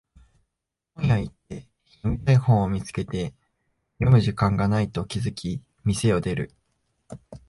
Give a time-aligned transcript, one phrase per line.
[0.95, 1.67] 本屋行って
[1.97, 3.35] 読みたい本を見つけて
[3.99, 6.55] 読む時間がないと気づき店を出る